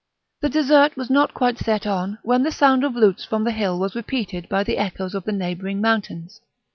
The 0.39 0.49
dessert 0.49 0.97
was 0.97 1.11
not 1.11 1.35
quite 1.35 1.59
set 1.59 1.85
on 1.85 2.17
when 2.23 2.41
the 2.41 2.51
sound 2.51 2.83
of 2.83 2.95
lutes 2.95 3.23
from 3.23 3.43
the 3.43 3.51
hill 3.51 3.77
was 3.77 3.93
repeated 3.93 4.49
by 4.49 4.63
the 4.63 4.79
echoes 4.79 5.13
of 5.13 5.25
the 5.25 5.31
neighbouring 5.31 5.79
mountains. 5.79 6.41